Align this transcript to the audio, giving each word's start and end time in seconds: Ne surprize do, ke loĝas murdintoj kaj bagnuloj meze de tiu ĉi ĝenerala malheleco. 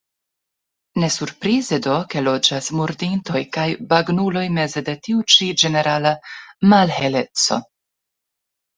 Ne 1.01 1.09
surprize 1.15 1.77
do, 1.87 1.97
ke 2.13 2.23
loĝas 2.29 2.71
murdintoj 2.79 3.43
kaj 3.59 3.67
bagnuloj 3.93 4.45
meze 4.59 4.85
de 4.91 4.99
tiu 5.07 5.25
ĉi 5.37 5.53
ĝenerala 5.65 6.19
malheleco. 6.75 7.65